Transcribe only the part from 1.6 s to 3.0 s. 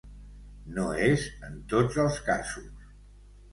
tots els casos.